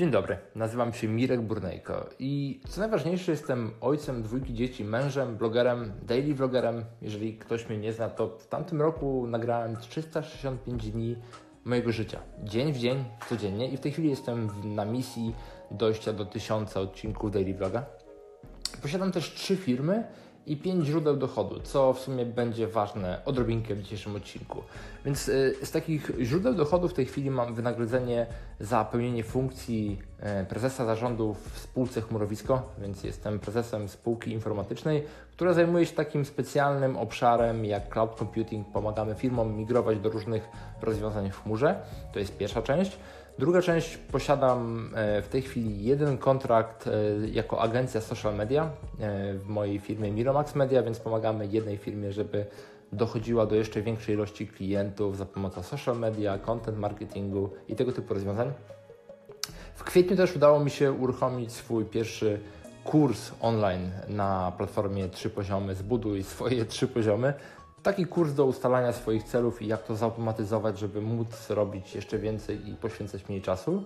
[0.00, 5.92] Dzień dobry, nazywam się Mirek Burnejko i co najważniejsze jestem ojcem dwójki dzieci, mężem, blogerem,
[6.02, 6.84] daily vlogerem.
[7.02, 11.16] Jeżeli ktoś mnie nie zna, to w tamtym roku nagrałem 365 dni
[11.64, 12.20] mojego życia.
[12.44, 15.34] Dzień w dzień, codziennie i w tej chwili jestem na misji
[15.70, 17.86] dojścia do tysiąca odcinków daily vloga.
[18.82, 20.04] Posiadam też trzy firmy,
[20.50, 24.62] i 5 źródeł dochodu, co w sumie będzie ważne odrobinkę w dzisiejszym odcinku.
[25.04, 28.26] Więc y, z takich źródeł dochodu w tej chwili mam wynagrodzenie
[28.60, 29.98] za pełnienie funkcji
[30.42, 36.24] y, prezesa zarządu w spółce Chmurowisko, więc jestem prezesem spółki informatycznej, która zajmuje się takim
[36.24, 38.68] specjalnym obszarem jak cloud computing.
[38.72, 40.48] Pomagamy firmom migrować do różnych
[40.82, 41.82] rozwiązań w chmurze.
[42.12, 42.98] To jest pierwsza część.
[43.38, 46.90] Druga część posiadam e, w tej chwili jeden kontrakt e,
[47.28, 48.70] jako agencja social media
[49.00, 52.46] e, w mojej firmie Miromax Media, więc pomagamy jednej firmie, żeby
[52.92, 58.14] dochodziła do jeszcze większej ilości klientów za pomocą social media, content marketingu i tego typu
[58.14, 58.52] rozwiązań.
[59.74, 62.40] W kwietniu też udało mi się uruchomić swój pierwszy
[62.84, 65.74] kurs online na platformie Trzy Poziomy.
[65.74, 67.34] Zbuduj swoje trzy poziomy.
[67.82, 72.68] Taki kurs do ustalania swoich celów i jak to zautomatyzować, żeby móc robić jeszcze więcej
[72.68, 73.84] i poświęcać mniej czasu.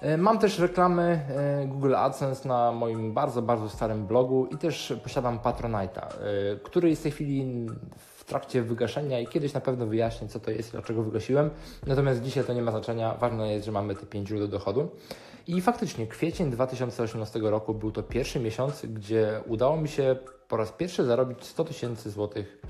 [0.00, 4.94] E, mam też reklamy e, Google AdSense na moim bardzo, bardzo starym blogu i też
[5.02, 9.86] posiadam Patronite'a, e, który jest w tej chwili w trakcie wygaszenia i kiedyś na pewno
[9.86, 11.50] wyjaśnię, co to jest i dlaczego wygasiłem.
[11.86, 13.14] Natomiast dzisiaj to nie ma znaczenia.
[13.14, 14.88] Ważne jest, że mamy te 5 źródeł dochodu.
[15.46, 20.16] I faktycznie kwiecień 2018 roku był to pierwszy miesiąc, gdzie udało mi się
[20.48, 22.60] po raz pierwszy zarobić 100 tysięcy złotych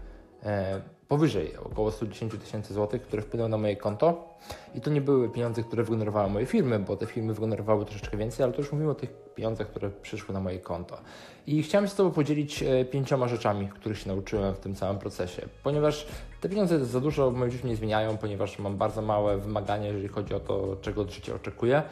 [1.08, 4.34] powyżej około 110 tysięcy złotych, które wpłynęły na moje konto.
[4.74, 8.44] I to nie były pieniądze, które wygenerowały moje firmy, bo te firmy wygenerowały troszeczkę więcej,
[8.44, 10.98] ale to już mówimy o tych pieniądzach, które przyszły na moje konto.
[11.46, 14.98] I chciałem się z Tobą podzielić e, pięcioma rzeczami, których się nauczyłem w tym całym
[14.98, 16.06] procesie, ponieważ
[16.40, 20.08] te pieniądze za dużo w moim życiu nie zmieniają, ponieważ mam bardzo małe wymagania, jeżeli
[20.08, 21.82] chodzi o to, czego od życia oczekuję.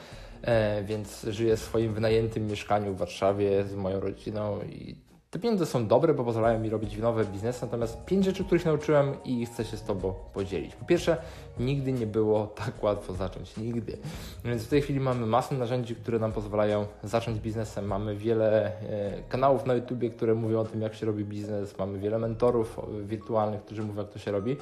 [0.42, 5.07] E, więc żyję w swoim wynajętym mieszkaniu w Warszawie z moją rodziną i
[5.38, 9.12] te pieniądze są dobre, bo pozwalają mi robić nowe biznesy, natomiast pięć rzeczy, których nauczyłem
[9.24, 10.74] i chcę się z Tobą podzielić.
[10.74, 11.16] Po pierwsze,
[11.58, 13.98] nigdy nie było tak łatwo zacząć, nigdy.
[14.44, 17.86] Więc w tej chwili mamy masę narzędzi, które nam pozwalają zacząć biznesem.
[17.86, 21.78] Mamy wiele e, kanałów na YouTubie, które mówią o tym, jak się robi biznes.
[21.78, 24.56] Mamy wiele mentorów wirtualnych, którzy mówią, jak to się robi.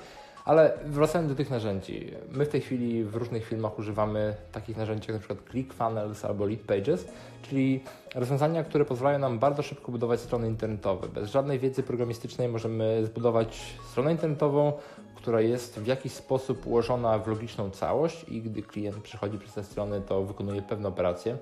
[0.47, 5.13] Ale wracając do tych narzędzi, my w tej chwili w różnych filmach używamy takich narzędzi
[5.13, 5.43] jak np.
[5.51, 7.09] ClickFunnels albo Lead Pages,
[7.43, 7.85] czyli
[8.15, 11.09] rozwiązania, które pozwalają nam bardzo szybko budować strony internetowe.
[11.09, 14.73] Bez żadnej wiedzy programistycznej możemy zbudować stronę internetową,
[15.15, 19.65] która jest w jakiś sposób ułożona w logiczną całość i gdy klient przychodzi przez te
[19.65, 21.37] strony, to wykonuje pewne operacje.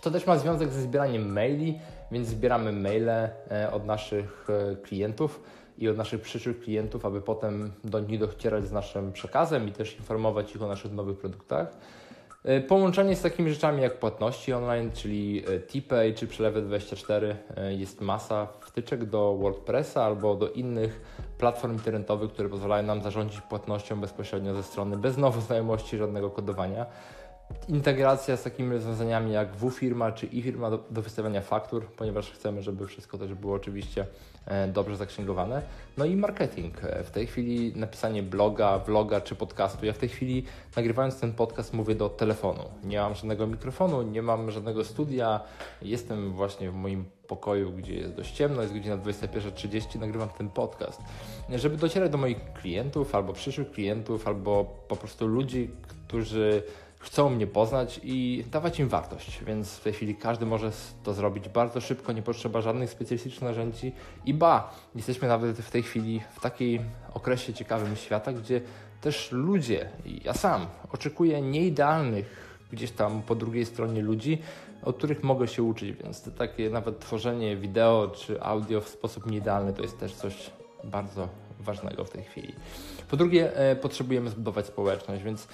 [0.00, 1.78] To też ma związek ze zbieraniem maili,
[2.10, 3.30] więc zbieramy maile e,
[3.72, 5.40] od naszych e, klientów
[5.80, 9.96] i od naszych przyszłych klientów, aby potem do nich docierać z naszym przekazem i też
[9.96, 11.76] informować ich o naszych nowych produktach.
[12.44, 18.00] E, połączenie z takimi rzeczami jak płatności online, czyli e, TPay czy Przelewy24 e, jest
[18.00, 21.00] masa wtyczek do WordPressa albo do innych
[21.38, 26.86] platform internetowych, które pozwalają nam zarządzić płatnością bezpośrednio ze strony bez nowych znajomości, żadnego kodowania
[27.68, 32.86] integracja z takimi rozwiązaniami jak WFirma czy e-firma do, do wystawiania faktur, ponieważ chcemy, żeby
[32.86, 34.06] wszystko też było oczywiście
[34.68, 35.62] dobrze zaksięgowane.
[35.96, 36.84] No i marketing.
[36.84, 39.86] E, w tej chwili napisanie bloga, vloga czy podcastu.
[39.86, 40.44] Ja w tej chwili
[40.76, 42.64] nagrywając ten podcast mówię do telefonu.
[42.84, 45.40] Nie mam żadnego mikrofonu, nie mam żadnego studia.
[45.82, 51.00] Jestem właśnie w moim pokoju, gdzie jest dość ciemno, jest godzina 21.30, nagrywam ten podcast.
[51.54, 56.62] Żeby docierać do moich klientów albo przyszłych klientów, albo po prostu ludzi, którzy
[57.00, 60.70] chcą mnie poznać i dawać im wartość, więc w tej chwili każdy może
[61.02, 63.92] to zrobić bardzo szybko, nie potrzeba żadnych specjalistycznych narzędzi
[64.26, 66.80] i ba, jesteśmy nawet w tej chwili w takiej
[67.14, 68.60] okresie ciekawym świata, gdzie
[69.00, 69.88] też ludzie,
[70.24, 74.38] ja sam, oczekuję nieidealnych gdzieś tam po drugiej stronie ludzi,
[74.82, 79.26] od których mogę się uczyć, więc to takie nawet tworzenie wideo czy audio w sposób
[79.26, 80.50] nieidealny to jest też coś
[80.84, 81.28] bardzo
[81.60, 82.54] ważnego w tej chwili.
[83.10, 85.48] Po drugie, e, potrzebujemy zbudować społeczność, więc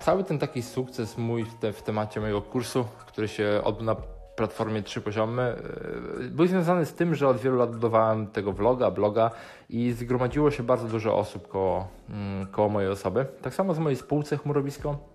[0.00, 3.96] cały ten taki sukces mój w, te, w temacie mojego kursu, który się odbył na
[4.36, 8.90] platformie Trzy Poziomy, e, był związany z tym, że od wielu lat budowałem tego vloga,
[8.90, 9.30] bloga
[9.68, 13.26] i zgromadziło się bardzo dużo osób koło, mm, koło mojej osoby.
[13.42, 15.11] Tak samo z mojej spółce Chmurowisko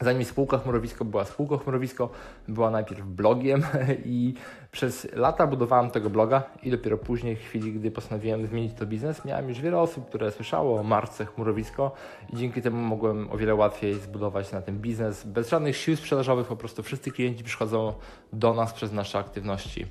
[0.00, 2.10] Zanim spółka Chmurowisko była spółką Chmurowisko,
[2.48, 3.62] była najpierw blogiem
[4.04, 4.34] i
[4.72, 9.24] przez lata budowałem tego bloga i dopiero później, w chwili, gdy postanowiłem zmienić to biznes,
[9.24, 11.92] miałem już wiele osób, które słyszało o marce Chmurowisko
[12.32, 15.24] i dzięki temu mogłem o wiele łatwiej zbudować na ten biznes.
[15.24, 17.94] Bez żadnych sił sprzedażowych, po prostu wszyscy klienci przychodzą
[18.32, 19.86] do nas przez nasze aktywności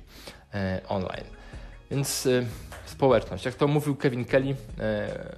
[0.54, 1.24] e, online.
[1.90, 2.46] Więc y,
[2.86, 4.54] społeczność, jak to mówił Kevin Kelly, y,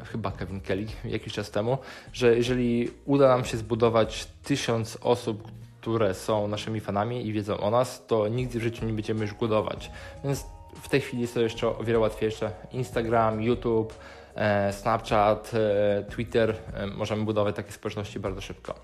[0.04, 1.78] chyba Kevin Kelly jakiś czas temu,
[2.12, 5.50] że jeżeli uda nam się zbudować tysiąc osób,
[5.80, 9.34] które są naszymi fanami i wiedzą o nas, to nigdy w życiu nie będziemy już
[9.34, 9.90] głodować.
[10.24, 10.44] Więc
[10.82, 12.50] w tej chwili jest to jeszcze o wiele łatwiejsze.
[12.72, 13.94] Instagram, YouTube,
[14.34, 18.74] e, Snapchat, e, Twitter, e, możemy budować takie społeczności bardzo szybko.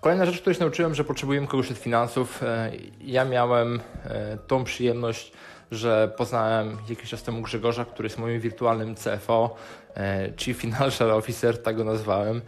[0.00, 2.42] Kolejna rzecz, której się nauczyłem, że potrzebujemy kogoś od finansów.
[3.00, 3.80] Ja miałem
[4.46, 5.32] tą przyjemność,
[5.70, 9.56] że poznałem jakiś czas temu Grzegorza, który jest moim wirtualnym CFO,
[10.36, 12.40] Chief Financial Officer, tak go nazwałem,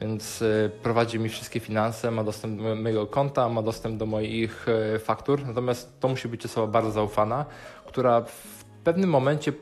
[0.00, 0.44] więc
[0.82, 4.66] prowadzi mi wszystkie finanse, ma dostęp do mojego konta, ma dostęp do moich
[4.98, 7.44] faktur, natomiast to musi być osoba bardzo zaufana,
[7.86, 9.52] która w pewnym momencie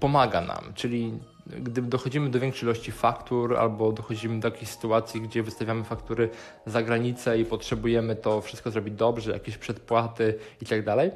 [0.00, 5.42] pomaga nam, czyli gdy dochodzimy do większej ilości faktur albo dochodzimy do jakiejś sytuacji, gdzie
[5.42, 6.30] wystawiamy faktury
[6.66, 11.10] za granicę i potrzebujemy to wszystko zrobić dobrze, jakieś przedpłaty i tak dalej.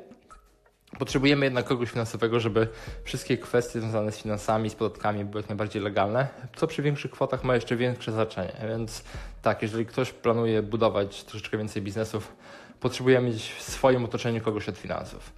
[0.99, 2.69] Potrzebujemy jednak kogoś finansowego, żeby
[3.05, 7.45] wszystkie kwestie związane z finansami, z podatkami były jak najbardziej legalne, co przy większych kwotach
[7.45, 8.53] ma jeszcze większe znaczenie.
[8.69, 9.05] Więc
[9.43, 12.33] tak, jeżeli ktoś planuje budować troszeczkę więcej biznesów,
[12.81, 15.33] potrzebujemy mieć w swoim otoczeniu kogoś od finansów.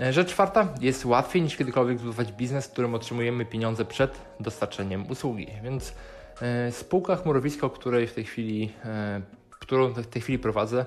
[0.00, 5.10] E, rzecz czwarta, jest łatwiej niż kiedykolwiek zbudować biznes, w którym otrzymujemy pieniądze przed dostarczeniem
[5.10, 5.46] usługi.
[5.62, 5.94] Więc
[6.42, 10.86] e, spółka chmurowiska, której w tej chwili, e, którą w tej chwili prowadzę,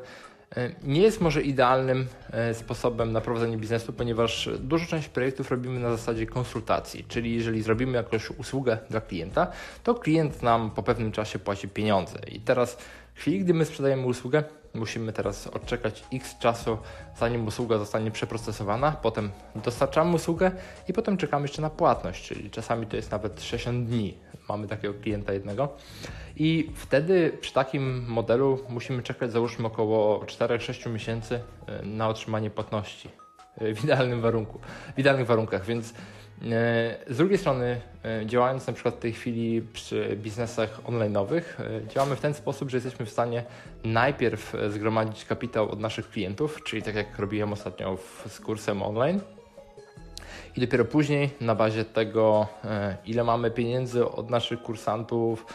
[0.84, 2.08] nie jest może idealnym
[2.54, 7.98] sposobem na prowadzenie biznesu, ponieważ dużą część projektów robimy na zasadzie konsultacji, czyli jeżeli zrobimy
[7.98, 9.48] jakąś usługę dla klienta,
[9.84, 12.20] to klient nam po pewnym czasie płaci pieniądze.
[12.32, 12.78] I teraz
[13.14, 14.44] w chwili, gdy my sprzedajemy usługę,
[14.76, 16.78] musimy teraz odczekać x czasu,
[17.18, 20.52] zanim usługa zostanie przeprocesowana, potem dostarczamy usługę
[20.88, 24.18] i potem czekamy jeszcze na płatność, czyli czasami to jest nawet 60 dni.
[24.50, 25.70] Mamy takiego klienta jednego.
[26.36, 33.10] I wtedy przy takim modelu musimy czekać załóżmy około 4-6 miesięcy e, na otrzymanie płatności
[33.58, 34.60] e, w idealnym warunku,
[34.96, 35.94] w idealnych warunkach, więc
[37.08, 42.16] z drugiej strony, e, działając na przykład w tej chwili przy biznesach online'owych, e, działamy
[42.16, 43.44] w ten sposób, że jesteśmy w stanie
[43.84, 47.98] najpierw zgromadzić kapitał od naszych klientów, czyli tak jak robiłem ostatnio
[48.28, 49.20] z kursem online,
[50.58, 52.48] i dopiero później na bazie tego,
[53.06, 55.46] ile mamy pieniędzy od naszych kursantów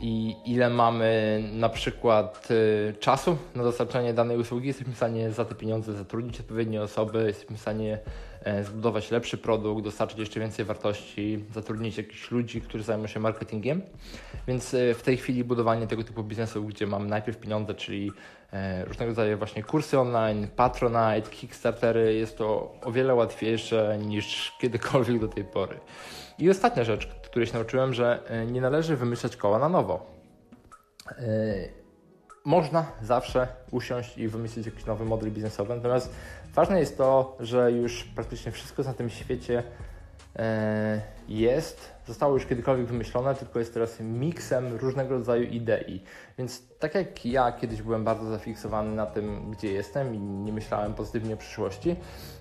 [0.00, 2.48] i ile mamy na przykład
[3.00, 7.56] czasu na dostarczanie danej usługi, jesteśmy w stanie za te pieniądze zatrudnić odpowiednie osoby, jesteśmy
[7.56, 13.08] w stanie E, zbudować lepszy produkt, dostarczyć jeszcze więcej wartości, zatrudnić jakichś ludzi, którzy zajmują
[13.08, 13.82] się marketingiem.
[14.48, 18.12] Więc e, w tej chwili budowanie tego typu biznesu, gdzie mamy najpierw pieniądze, czyli
[18.52, 25.18] e, różnego rodzaju właśnie kursy online, Patronite, Kickstartery, jest to o wiele łatwiejsze niż kiedykolwiek
[25.20, 25.80] do tej pory.
[26.38, 30.06] I ostatnia rzecz, której się nauczyłem, że nie należy wymyślać koła na nowo.
[32.44, 36.10] Można zawsze usiąść i wymyślić jakiś nowy model biznesowy, natomiast
[36.54, 39.62] Ważne jest to, że już praktycznie wszystko na tym świecie
[40.36, 46.02] e, jest, zostało już kiedykolwiek wymyślone, tylko jest teraz miksem różnego rodzaju idei.
[46.38, 50.94] Więc tak jak ja kiedyś byłem bardzo zafiksowany na tym, gdzie jestem i nie myślałem
[50.94, 51.96] pozytywnie o przyszłości,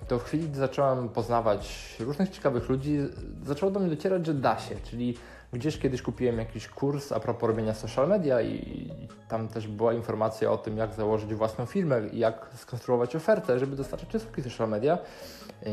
[0.07, 2.97] to w chwili, gdy zacząłem poznawać różnych ciekawych ludzi,
[3.43, 5.17] zaczęło do mnie docierać, że da się, czyli
[5.53, 8.89] Gdzieś kiedyś kupiłem jakiś kurs a propos robienia social media i
[9.27, 13.75] tam też była informacja o tym, jak założyć własną firmę i jak skonstruować ofertę, żeby
[13.75, 14.97] dostarczyć usługi social media.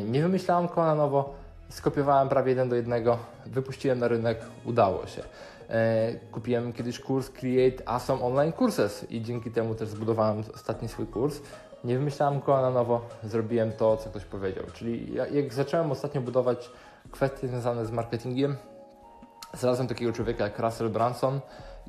[0.05, 1.35] Nie wymyślałem koła na nowo,
[1.69, 5.23] skopiowałem prawie jeden do jednego, wypuściłem na rynek, udało się.
[5.71, 11.07] E, kupiłem kiedyś kurs Create Awesome Online Courses i dzięki temu też zbudowałem ostatni swój
[11.07, 11.41] kurs.
[11.85, 14.65] Nie wymyślałem koła na nowo, zrobiłem to, co ktoś powiedział.
[14.73, 16.71] Czyli jak zacząłem ostatnio budować
[17.11, 18.57] kwestie związane z marketingiem,
[19.55, 21.41] Znalazłem takiego człowieka jak Russell Branson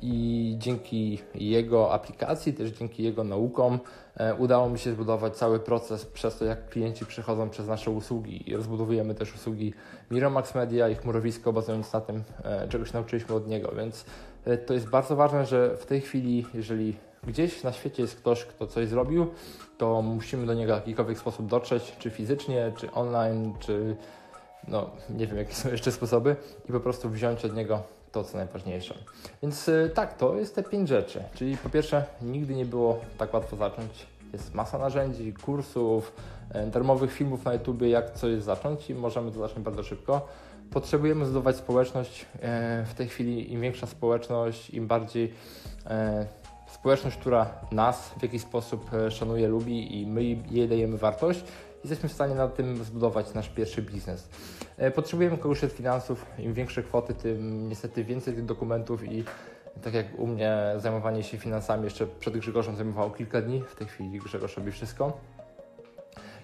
[0.02, 3.78] i dzięki jego aplikacji, też dzięki jego naukom
[4.16, 8.54] e, udało mi się zbudować cały proces przez to, jak klienci przychodzą przez nasze usługi.
[8.56, 9.74] Rozbudowujemy też usługi
[10.10, 14.04] Miromax Media i chmurowisko bazując na tym, e, czegoś nauczyliśmy od niego, więc
[14.44, 18.44] e, to jest bardzo ważne, że w tej chwili, jeżeli gdzieś na świecie jest ktoś,
[18.44, 19.26] kto coś zrobił,
[19.78, 23.96] to musimy do niego w jakikolwiek sposób dotrzeć, czy fizycznie, czy online, czy
[24.68, 26.36] no nie wiem jakie są jeszcze sposoby
[26.68, 28.94] i po prostu wziąć od niego to, co najważniejsze.
[29.42, 31.24] Więc y, tak, to jest te pięć rzeczy.
[31.34, 34.06] Czyli po pierwsze, nigdy nie było tak łatwo zacząć.
[34.32, 36.12] Jest masa narzędzi, kursów,
[36.66, 40.28] y, darmowych filmów na YouTube, jak coś zacząć i możemy to zacząć bardzo szybko.
[40.70, 42.22] Potrzebujemy zbudować społeczność.
[42.22, 42.38] Y,
[42.86, 45.34] w tej chwili im większa społeczność, im bardziej
[46.66, 51.44] społeczność, która nas w jakiś sposób szanuje, lubi i my jej dajemy wartość,
[51.84, 54.28] jesteśmy w stanie na tym zbudować nasz pierwszy biznes.
[54.76, 56.26] E, potrzebujemy kogoś od finansów.
[56.38, 59.24] Im większe kwoty, tym niestety więcej tych dokumentów i
[59.82, 63.86] tak jak u mnie zajmowanie się finansami jeszcze przed Grzegorzem zajmowało kilka dni, w tej
[63.86, 65.18] chwili Grzegorz robi wszystko.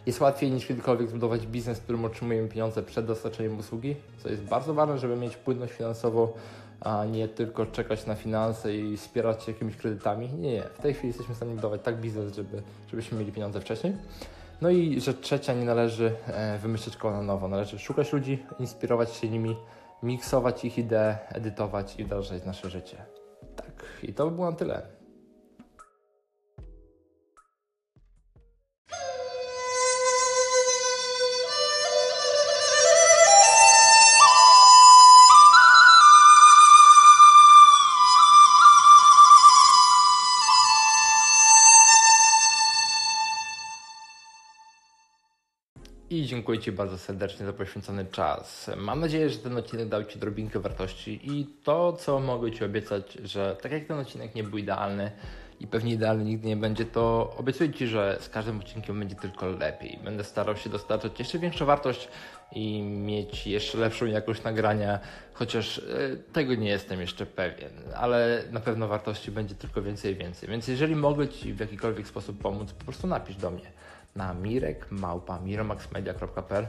[0.06, 4.42] Jest łatwiej niż kiedykolwiek zbudować biznes, w którym otrzymujemy pieniądze przed dostarczeniem usługi, co jest
[4.42, 6.28] bardzo ważne, żeby mieć płynność finansową
[6.80, 10.28] a nie tylko czekać na finanse i wspierać się jakimiś kredytami.
[10.32, 10.62] Nie, nie.
[10.62, 13.96] W tej chwili jesteśmy w stanie budować tak biznes, żeby, żebyśmy mieli pieniądze wcześniej.
[14.60, 17.48] No i rzecz trzecia, nie należy e, wymyślać koła na nowo.
[17.48, 19.56] Należy szukać ludzi, inspirować się nimi,
[20.02, 22.96] miksować ich idee, edytować i wdrażać nasze życie.
[23.56, 24.97] Tak, i to by było na tyle.
[46.18, 48.70] I dziękuję Ci bardzo serdecznie za poświęcony czas.
[48.76, 53.18] Mam nadzieję, że ten odcinek dał Ci drobinkę wartości i to, co mogę Ci obiecać,
[53.24, 55.10] że tak jak ten odcinek nie był idealny
[55.60, 59.46] i pewnie idealny nigdy nie będzie, to obiecuję Ci, że z każdym odcinkiem będzie tylko
[59.46, 59.98] lepiej.
[60.04, 62.08] Będę starał się dostarczać jeszcze większą wartość
[62.52, 64.98] i mieć jeszcze lepszą jakość nagrania,
[65.32, 65.82] chociaż e,
[66.32, 70.48] tego nie jestem jeszcze pewien, ale na pewno wartości będzie tylko więcej i więcej.
[70.48, 73.70] Więc jeżeli mogę Ci w jakikolwiek sposób pomóc, po prostu napisz do mnie
[74.16, 76.66] na mirek.miromaxmedia.pl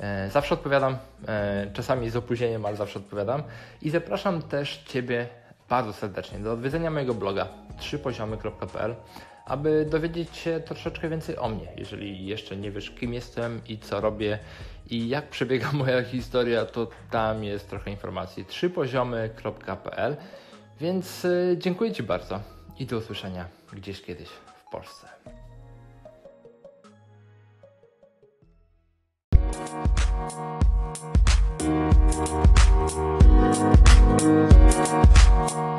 [0.00, 0.96] e, Zawsze odpowiadam,
[1.28, 3.42] e, czasami z opóźnieniem, ale zawsze odpowiadam.
[3.82, 5.28] I zapraszam też Ciebie
[5.68, 8.94] bardzo serdecznie do odwiedzenia mojego bloga trzypoziomy.pl,
[9.46, 11.68] aby dowiedzieć się troszeczkę więcej o mnie.
[11.76, 14.38] Jeżeli jeszcze nie wiesz, kim jestem i co robię
[14.90, 18.44] i jak przebiega moja historia, to tam jest trochę informacji.
[18.44, 20.16] trzypoziomy.pl.
[20.80, 22.40] Więc y, dziękuję Ci bardzo
[22.78, 25.08] i do usłyszenia gdzieś kiedyś w Polsce.
[34.84, 35.23] Thank you.
[35.34, 35.73] you